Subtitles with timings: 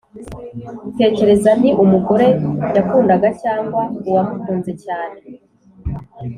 [0.99, 2.27] tekereza, ni umugore
[2.75, 5.17] yakundaga, cyangwa uwamukunze cyane?